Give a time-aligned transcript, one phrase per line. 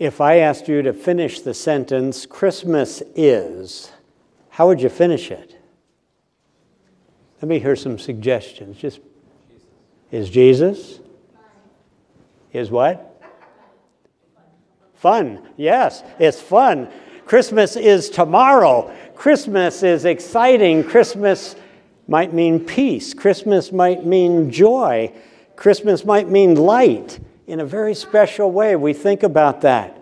[0.00, 3.92] If I asked you to finish the sentence, Christmas is,
[4.48, 5.58] how would you finish it?
[7.42, 8.78] Let me hear some suggestions.
[8.78, 9.00] Just
[10.10, 11.00] is Jesus?
[12.54, 13.22] Is what?
[14.94, 15.46] Fun.
[15.58, 16.88] Yes, it's fun.
[17.26, 18.90] Christmas is tomorrow.
[19.14, 20.82] Christmas is exciting.
[20.82, 21.56] Christmas
[22.08, 23.12] might mean peace.
[23.12, 25.12] Christmas might mean joy.
[25.56, 28.76] Christmas might mean light in a very special way.
[28.76, 29.96] We think about that.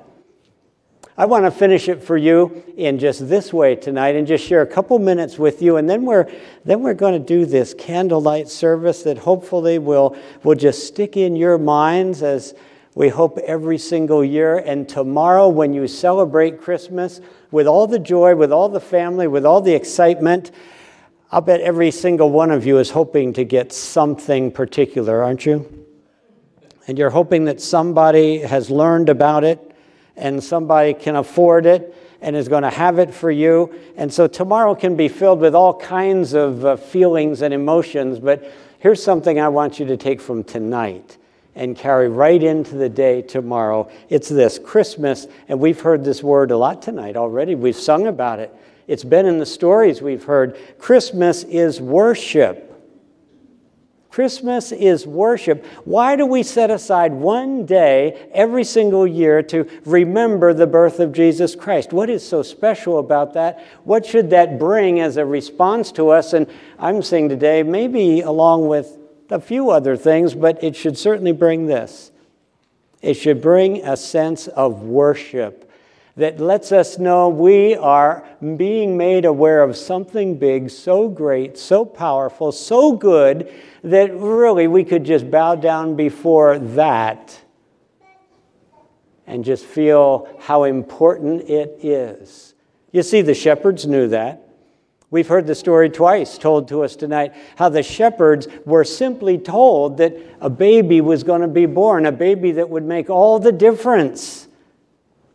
[1.16, 4.60] I want to finish it for you in just this way tonight and just share
[4.60, 5.78] a couple minutes with you.
[5.78, 6.30] And then we're,
[6.66, 11.36] then we're going to do this candlelight service that hopefully will, will just stick in
[11.36, 12.54] your minds as
[12.94, 14.58] we hope every single year.
[14.58, 19.46] And tomorrow, when you celebrate Christmas with all the joy, with all the family, with
[19.46, 20.50] all the excitement,
[21.32, 25.86] I'll bet every single one of you is hoping to get something particular, aren't you?
[26.88, 29.76] And you're hoping that somebody has learned about it
[30.16, 33.72] and somebody can afford it and is going to have it for you.
[33.96, 38.52] And so tomorrow can be filled with all kinds of uh, feelings and emotions, but
[38.80, 41.18] here's something I want you to take from tonight
[41.54, 43.90] and carry right into the day tomorrow.
[44.08, 47.54] It's this Christmas, and we've heard this word a lot tonight already.
[47.54, 48.54] We've sung about it.
[48.86, 50.56] It's been in the stories we've heard.
[50.78, 52.67] Christmas is worship.
[54.18, 55.64] Christmas is worship.
[55.84, 61.12] Why do we set aside one day every single year to remember the birth of
[61.12, 61.92] Jesus Christ?
[61.92, 63.64] What is so special about that?
[63.84, 66.32] What should that bring as a response to us?
[66.32, 66.48] And
[66.80, 68.98] I'm saying today, maybe along with
[69.30, 72.10] a few other things, but it should certainly bring this.
[73.00, 75.67] It should bring a sense of worship
[76.18, 81.84] that lets us know we are being made aware of something big, so great, so
[81.84, 83.52] powerful, so good
[83.84, 87.40] that really we could just bow down before that
[89.28, 92.54] and just feel how important it is.
[92.90, 94.42] You see, the shepherds knew that.
[95.10, 99.98] We've heard the story twice told to us tonight how the shepherds were simply told
[99.98, 103.52] that a baby was going to be born, a baby that would make all the
[103.52, 104.47] difference.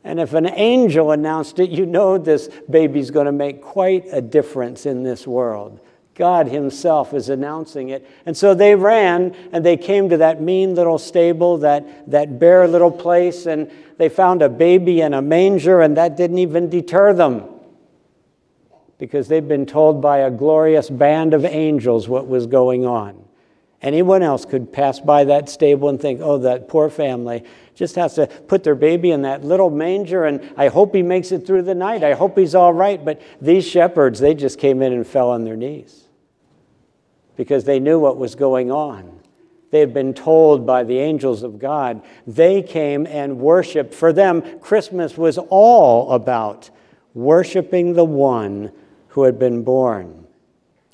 [0.03, 4.21] And if an angel announced it, you know this baby's going to make quite a
[4.21, 5.79] difference in this world.
[6.15, 8.07] God Himself is announcing it.
[8.25, 12.67] And so they ran and they came to that mean little stable, that, that bare
[12.67, 17.13] little place, and they found a baby in a manger, and that didn't even deter
[17.13, 17.45] them
[18.99, 23.23] because they'd been told by a glorious band of angels what was going on.
[23.83, 27.44] Anyone else could pass by that stable and think, oh, that poor family
[27.75, 31.33] just has to put their baby in that little manger, and I hope he makes
[31.33, 32.03] it through the night.
[32.03, 33.03] I hope he's all right.
[33.03, 36.07] But these shepherds, they just came in and fell on their knees
[37.35, 39.19] because they knew what was going on.
[39.71, 42.03] They had been told by the angels of God.
[42.27, 43.94] They came and worshiped.
[43.94, 46.69] For them, Christmas was all about
[47.15, 48.71] worshiping the one
[49.09, 50.27] who had been born.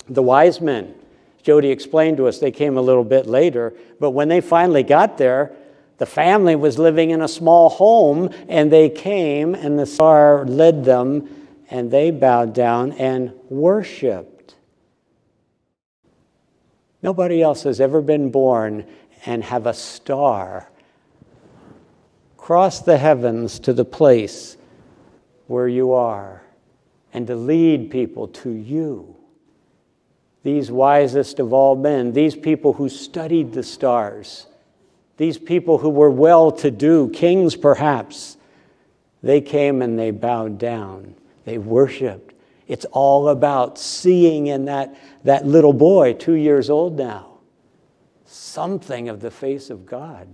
[0.07, 0.95] The wise men,
[1.41, 5.17] Jody explained to us, they came a little bit later, but when they finally got
[5.17, 5.55] there,
[5.97, 10.85] the family was living in a small home, and they came, and the star led
[10.85, 14.55] them, and they bowed down and worshiped.
[17.01, 18.85] Nobody else has ever been born
[19.25, 20.69] and have a star
[22.49, 24.57] cross the heavens to the place
[25.45, 26.41] where you are
[27.13, 29.15] and to lead people to you.
[30.43, 34.47] These wisest of all men, these people who studied the stars,
[35.17, 38.37] these people who were well to do, kings perhaps,
[39.21, 41.15] they came and they bowed down.
[41.43, 42.33] They worshiped.
[42.67, 47.39] It's all about seeing in that, that little boy, two years old now,
[48.25, 50.27] something of the face of God,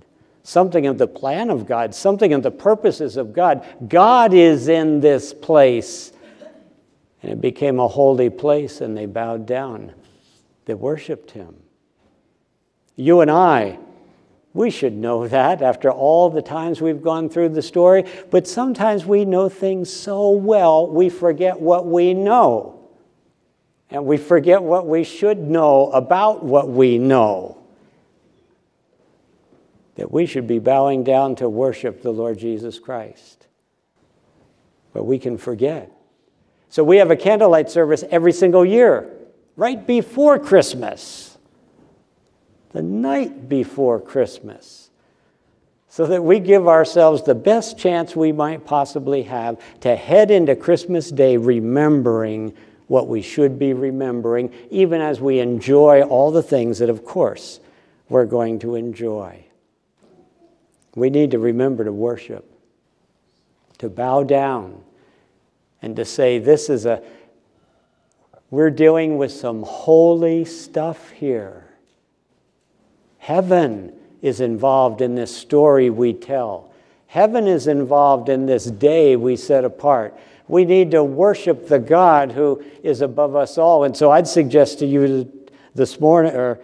[0.44, 3.66] something of the plan of God, something of the purposes of God.
[3.88, 6.12] God is in this place.
[7.26, 9.94] And it became a holy place, and they bowed down.
[10.66, 11.56] They worshiped him.
[12.96, 13.80] You and I,
[14.54, 19.08] we should know that after all the times we've gone through the story, but sometimes
[19.08, 22.80] we know things so well we forget what we know.
[23.90, 27.58] And we forget what we should know about what we know.
[29.96, 33.48] that we should be bowing down to worship the Lord Jesus Christ.
[34.94, 35.95] But we can forget.
[36.70, 39.10] So we have a candlelight service every single year,
[39.56, 41.38] right before Christmas,
[42.72, 44.90] the night before Christmas,
[45.88, 50.56] so that we give ourselves the best chance we might possibly have to head into
[50.56, 52.54] Christmas Day remembering
[52.88, 57.60] what we should be remembering, even as we enjoy all the things that, of course,
[58.10, 59.44] we're going to enjoy.
[60.96, 62.50] We need to remember to worship,
[63.80, 64.84] to bow down,
[65.86, 67.02] and to say, This is a,
[68.50, 71.68] we're dealing with some holy stuff here.
[73.20, 76.74] Heaven is involved in this story we tell.
[77.06, 80.18] Heaven is involved in this day we set apart.
[80.48, 83.84] We need to worship the God who is above us all.
[83.84, 85.32] And so I'd suggest to you
[85.76, 86.60] this morning or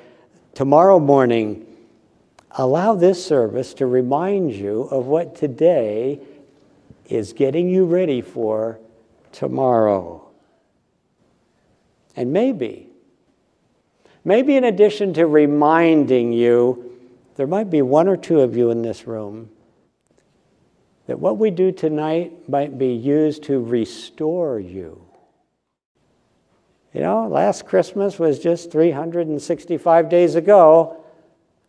[0.55, 1.65] tomorrow morning,
[2.51, 6.19] allow this service to remind you of what today
[7.05, 8.79] is getting you ready for
[9.31, 10.29] tomorrow.
[12.15, 12.89] And maybe,
[14.23, 16.97] maybe in addition to reminding you,
[17.35, 19.49] there might be one or two of you in this room
[21.07, 25.01] that what we do tonight might be used to restore you.
[26.93, 31.03] You know, last Christmas was just 365 days ago.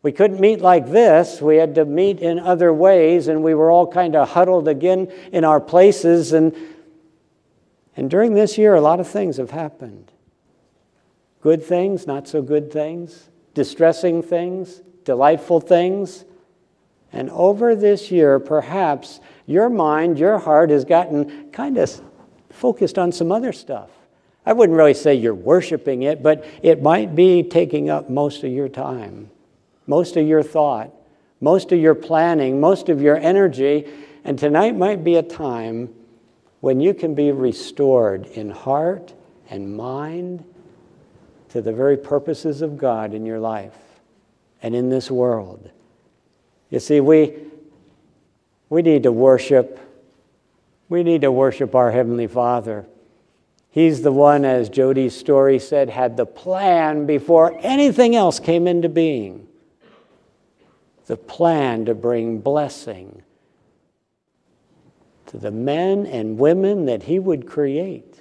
[0.02, 1.40] We couldn't meet like this.
[1.40, 5.12] We had to meet in other ways, and we were all kind of huddled again
[5.32, 6.32] in our places.
[6.32, 6.54] And,
[7.96, 10.10] and during this year, a lot of things have happened
[11.42, 16.24] good things, not so good things, distressing things, delightful things.
[17.12, 22.00] And over this year, perhaps your mind, your heart has gotten kind of
[22.48, 23.90] focused on some other stuff.
[24.46, 28.52] I wouldn't really say you're worshiping it, but it might be taking up most of
[28.52, 29.28] your time,
[29.86, 30.92] most of your thought,
[31.40, 33.84] most of your planning, most of your energy.
[34.24, 35.92] And tonight might be a time
[36.62, 39.12] when you can be restored in heart
[39.50, 40.44] and mind
[41.48, 43.76] to the very purposes of God in your life
[44.62, 45.68] and in this world.
[46.70, 47.34] You see, we,
[48.68, 49.80] we need to worship.
[50.88, 52.86] We need to worship our Heavenly Father.
[53.68, 58.88] He's the one, as Jody's story said, had the plan before anything else came into
[58.88, 59.48] being.
[61.06, 63.24] The plan to bring blessing
[65.32, 68.20] the men and women that he would create.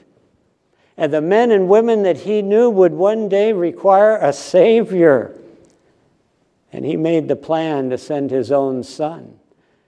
[0.98, 5.38] And the men and women that he knew would one day require a Savior.
[6.72, 9.40] And he made the plan to send his own son.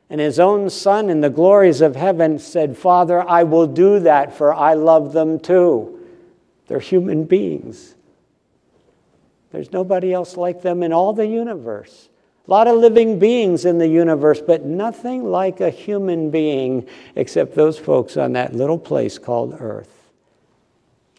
[0.09, 4.35] And his own son, in the glories of heaven, said, Father, I will do that,
[4.35, 5.99] for I love them too.
[6.67, 7.95] They're human beings.
[9.51, 12.09] There's nobody else like them in all the universe.
[12.45, 17.55] A lot of living beings in the universe, but nothing like a human being except
[17.55, 20.11] those folks on that little place called Earth.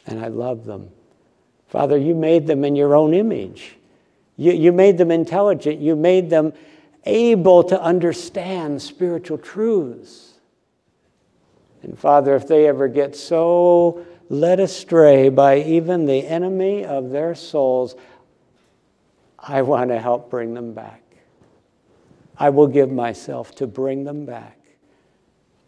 [0.07, 0.91] And I love them.
[1.69, 3.77] Father, you made them in your own image.
[4.37, 5.81] You, you made them intelligent.
[5.81, 6.53] You made them
[7.05, 10.35] able to understand spiritual truths.
[11.83, 17.35] And Father, if they ever get so led astray by even the enemy of their
[17.35, 17.95] souls,
[19.39, 21.04] I want to help bring them back.
[22.39, 24.59] I will give myself to bring them back.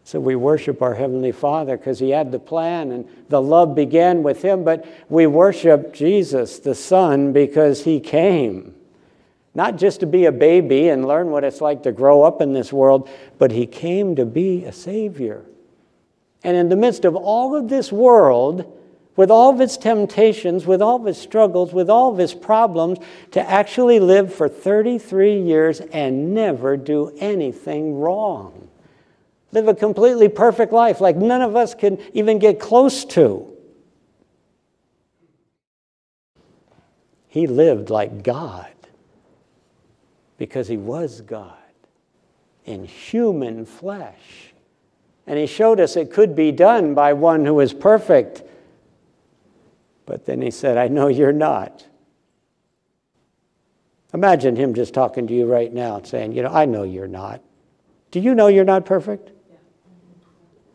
[0.05, 4.23] So we worship our Heavenly Father because He had the plan and the love began
[4.23, 8.77] with Him, but we worship Jesus, the Son, because He came
[9.57, 12.53] not just to be a baby and learn what it's like to grow up in
[12.53, 13.09] this world,
[13.39, 15.47] but he came to be a Savior.
[16.45, 18.71] And in the midst of all of this world,
[19.17, 22.99] with all of its temptations, with all of its struggles, with all of its problems,
[23.31, 28.69] to actually live for 33 years and never do anything wrong.
[29.53, 33.51] Live a completely perfect life like none of us can even get close to.
[37.29, 38.73] He lived like God
[40.39, 41.53] because he was God
[42.65, 44.53] in human flesh.
[45.27, 48.43] And he showed us it could be done by one who is perfect.
[50.07, 51.85] But then he said, I know you're not.
[54.15, 57.09] Imagine him just talking to you right now and saying, You know, I know you're
[57.09, 57.43] not.
[58.13, 59.33] Do you know you're not perfect?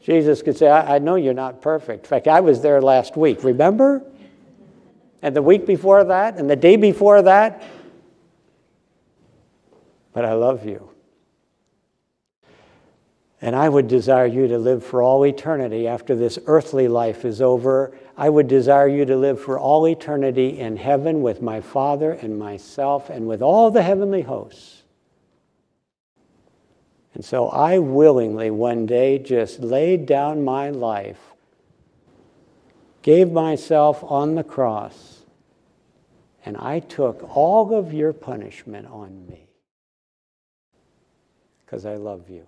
[0.01, 2.05] Jesus could say, I, I know you're not perfect.
[2.05, 4.03] In fact, I was there last week, remember?
[5.21, 7.63] And the week before that, and the day before that,
[10.13, 10.89] but I love you.
[13.43, 17.41] And I would desire you to live for all eternity after this earthly life is
[17.41, 17.97] over.
[18.15, 22.37] I would desire you to live for all eternity in heaven with my Father and
[22.37, 24.83] myself and with all the heavenly hosts.
[27.15, 31.19] And so I willingly one day just laid down my life,
[33.01, 35.25] gave myself on the cross,
[36.45, 39.49] and I took all of your punishment on me
[41.65, 42.45] because I love you.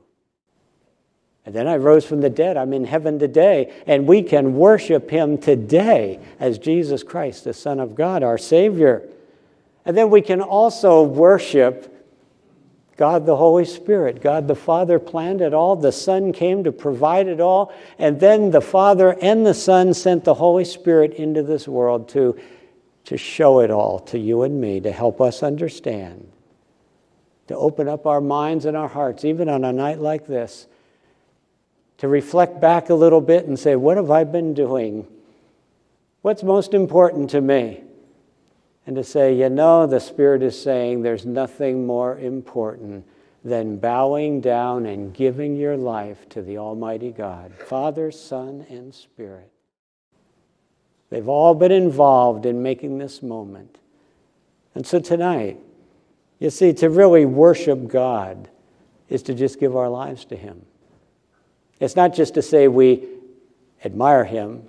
[1.45, 2.55] And then I rose from the dead.
[2.55, 7.79] I'm in heaven today, and we can worship him today as Jesus Christ, the Son
[7.79, 9.09] of God, our Savior.
[9.85, 11.89] And then we can also worship
[12.95, 14.21] God the Holy Spirit.
[14.21, 15.75] God the Father planned it all.
[15.75, 17.73] The Son came to provide it all.
[17.97, 22.39] And then the Father and the Son sent the Holy Spirit into this world to,
[23.05, 26.31] to show it all to you and me, to help us understand,
[27.47, 30.67] to open up our minds and our hearts, even on a night like this,
[32.03, 35.07] to reflect back a little bit and say, What have I been doing?
[36.21, 37.81] What's most important to me?
[38.85, 43.05] and to say, you know, the Spirit is saying there's nothing more important
[43.41, 49.49] than bowing down and giving your life to the Almighty God, Father, Son, and Spirit.
[51.09, 53.77] They've all been involved in making this moment.
[54.75, 55.61] And so tonight,
[56.39, 58.49] you see, to really worship God
[59.07, 60.65] is to just give our lives to Him.
[61.83, 63.05] It's not just to say we
[63.83, 64.63] admire Him,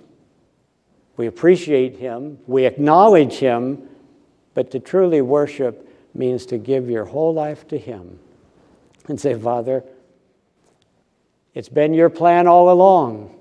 [1.15, 3.87] we appreciate Him, we acknowledge Him
[4.53, 8.19] but to truly worship means to give your whole life to Him
[9.07, 9.85] and say, Father,
[11.53, 13.33] it's been your plan all along,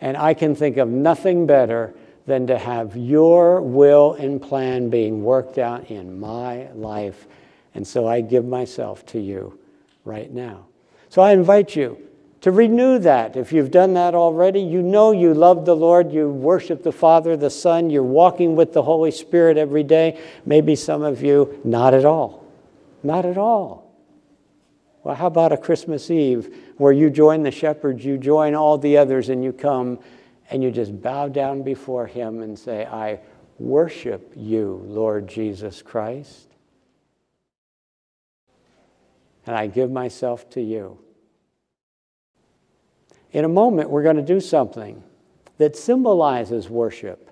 [0.00, 1.94] and I can think of nothing better
[2.26, 7.28] than to have your will and plan being worked out in my life.
[7.76, 9.56] And so I give myself to you
[10.04, 10.66] right now.
[11.10, 12.07] So I invite you
[12.40, 13.36] to renew that.
[13.36, 17.36] If you've done that already, you know you love the Lord, you worship the Father,
[17.36, 20.20] the Son, you're walking with the Holy Spirit every day.
[20.46, 22.44] Maybe some of you, not at all.
[23.02, 23.92] Not at all.
[25.02, 28.96] Well, how about a Christmas Eve where you join the shepherds, you join all the
[28.96, 29.98] others, and you come
[30.50, 33.20] and you just bow down before Him and say, I
[33.58, 36.48] worship you, Lord Jesus Christ.
[39.46, 40.98] And I give myself to you.
[43.32, 45.02] In a moment, we're going to do something
[45.58, 47.30] that symbolizes worship.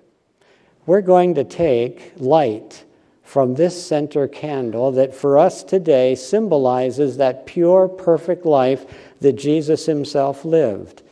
[0.84, 2.84] We're going to take light
[3.22, 8.86] from this center candle that for us today symbolizes that pure, perfect life
[9.20, 11.02] that Jesus himself lived.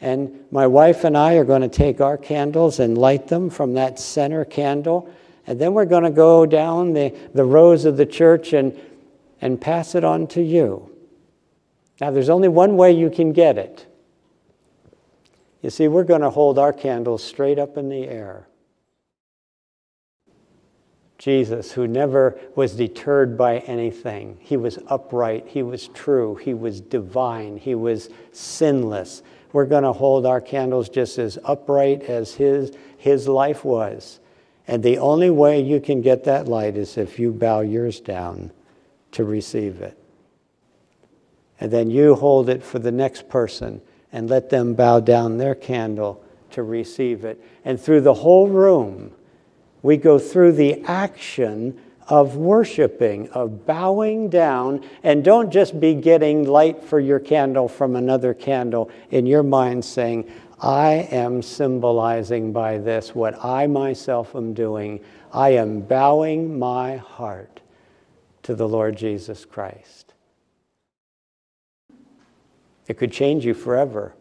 [0.00, 3.74] And my wife and I are going to take our candles and light them from
[3.74, 5.12] that center candle.
[5.46, 8.78] And then we're going to go down the, the rows of the church and,
[9.40, 10.90] and pass it on to you.
[12.00, 13.86] Now, there's only one way you can get it.
[15.62, 18.48] You see, we're going to hold our candles straight up in the air.
[21.18, 26.80] Jesus, who never was deterred by anything, he was upright, he was true, he was
[26.80, 29.22] divine, he was sinless.
[29.52, 34.18] We're going to hold our candles just as upright as his, his life was.
[34.66, 38.50] And the only way you can get that light is if you bow yours down
[39.12, 39.96] to receive it.
[41.60, 43.80] And then you hold it for the next person
[44.12, 47.42] and let them bow down their candle to receive it.
[47.64, 49.12] And through the whole room,
[49.82, 56.46] we go through the action of worshiping, of bowing down, and don't just be getting
[56.46, 62.78] light for your candle from another candle in your mind saying, I am symbolizing by
[62.78, 65.00] this what I myself am doing.
[65.32, 67.60] I am bowing my heart
[68.44, 70.11] to the Lord Jesus Christ.
[72.92, 74.14] It could change you forever.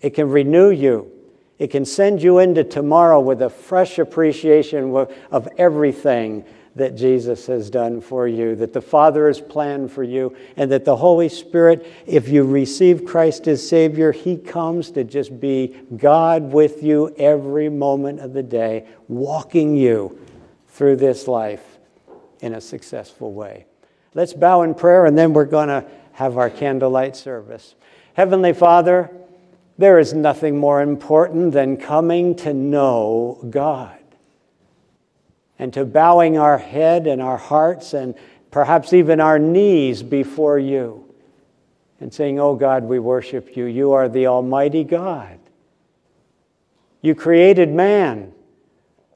[0.00, 1.08] It can renew you.
[1.60, 4.92] It can send you into tomorrow with a fresh appreciation
[5.30, 10.36] of everything that Jesus has done for you, that the Father has planned for you,
[10.56, 15.38] and that the Holy Spirit, if you receive Christ as Savior, He comes to just
[15.38, 20.18] be God with you every moment of the day, walking you
[20.66, 21.78] through this life
[22.40, 23.66] in a successful way.
[24.12, 25.84] Let's bow in prayer, and then we're going to
[26.20, 27.74] have our candlelight service.
[28.12, 29.10] Heavenly Father,
[29.78, 33.96] there is nothing more important than coming to know God
[35.58, 38.14] and to bowing our head and our hearts and
[38.50, 41.10] perhaps even our knees before you
[42.00, 43.64] and saying, Oh God, we worship you.
[43.64, 45.38] You are the Almighty God.
[47.00, 48.34] You created man.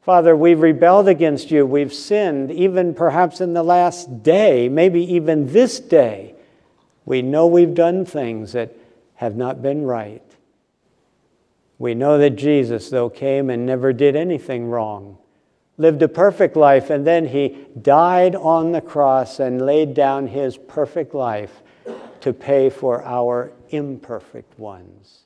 [0.01, 1.67] Father, we've rebelled against you.
[1.67, 6.34] We've sinned, even perhaps in the last day, maybe even this day.
[7.05, 8.75] We know we've done things that
[9.17, 10.23] have not been right.
[11.79, 15.19] We know that Jesus, though, came and never did anything wrong,
[15.77, 20.57] lived a perfect life, and then he died on the cross and laid down his
[20.57, 21.63] perfect life
[22.21, 25.25] to pay for our imperfect ones.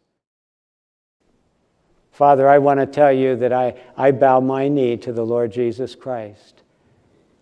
[2.10, 5.52] Father, I want to tell you that I, I bow my knee to the Lord
[5.52, 6.62] Jesus Christ.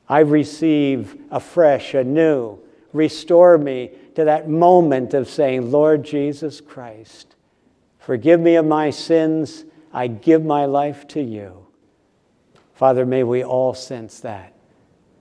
[0.06, 2.58] I receive afresh, anew,
[2.92, 7.36] restore me to that moment of saying, Lord Jesus Christ,
[7.98, 9.66] forgive me of my sins.
[9.92, 11.66] I give my life to you.
[12.72, 14.54] Father, may we all sense that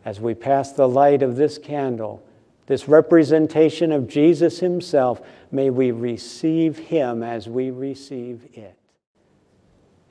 [0.05, 2.25] as we pass the light of this candle,
[2.67, 5.21] this representation of Jesus Himself,
[5.51, 8.77] may we receive Him as we receive it.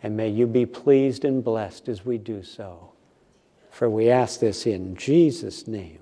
[0.03, 2.93] And may you be pleased and blessed as we do so.
[3.71, 6.01] For we ask this in Jesus' name.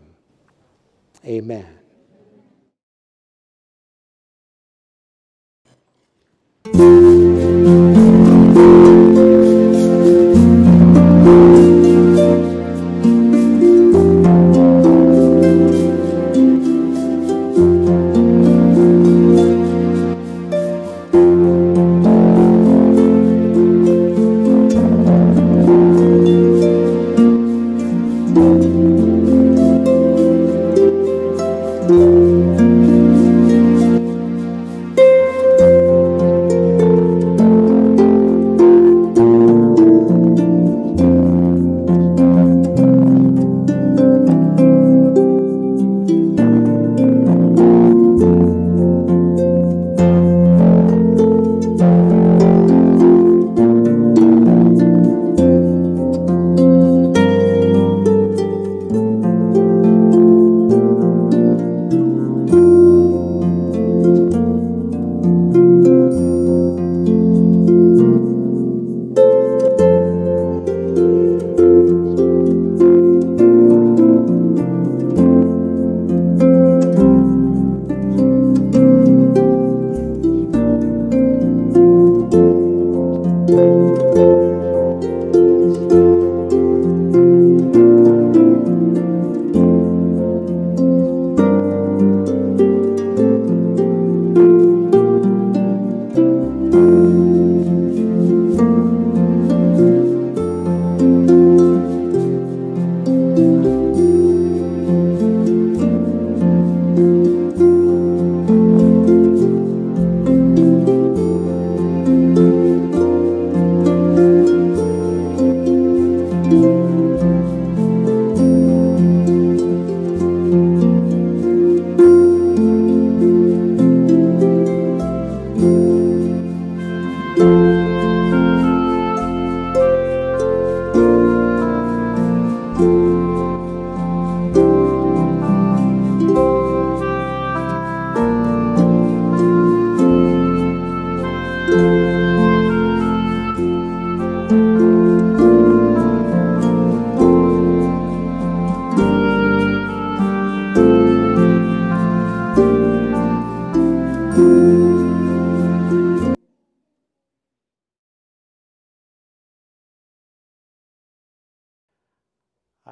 [1.25, 1.79] Amen.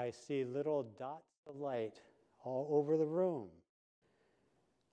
[0.01, 2.01] I see little dots of light
[2.43, 3.49] all over the room.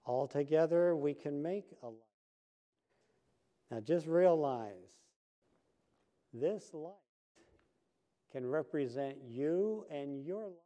[0.03, 1.95] All together, we can make a light.
[3.71, 4.73] Now, just realize
[6.33, 6.91] this light
[8.33, 10.57] can represent you and your life.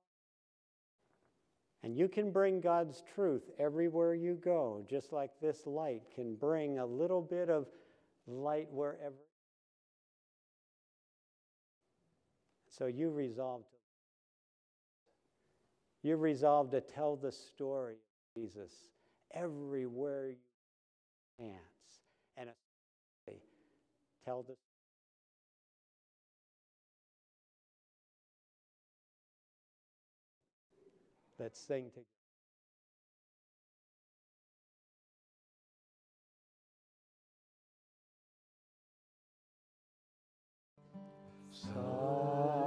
[1.84, 6.80] And you can bring God's truth everywhere you go, just like this light can bring
[6.80, 7.67] a little bit of
[8.25, 9.13] light wherever.
[12.69, 13.80] So you resolve to
[16.03, 18.71] you resolve to tell the story of Jesus
[19.33, 20.35] everywhere you
[21.37, 21.59] chance
[22.37, 22.49] and
[24.25, 24.55] tell the
[31.41, 32.05] Let's sing together.
[41.51, 42.61] Silent.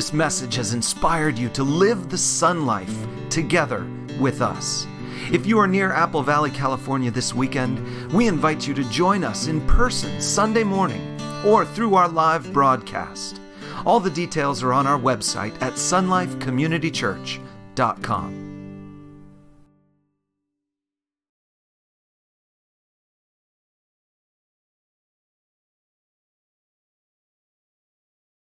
[0.00, 3.86] This message has inspired you to live the Sun Life together
[4.18, 4.86] with us.
[5.30, 9.46] If you are near Apple Valley, California this weekend, we invite you to join us
[9.46, 13.42] in person Sunday morning or through our live broadcast.
[13.84, 18.39] All the details are on our website at sunlifecommunitychurch.com.